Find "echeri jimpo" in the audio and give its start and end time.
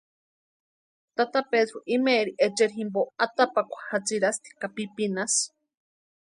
2.47-3.01